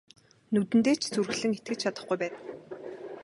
[0.53, 2.37] Нүдэндээ ч зүрхлэн итгэж чадахгүй байна.